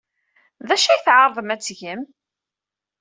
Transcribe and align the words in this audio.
D 0.67 0.69
acu 0.75 0.89
ay 0.93 0.99
tɛerḍem 1.05 1.49
ad 1.53 1.59
t-tgem? 1.61 2.01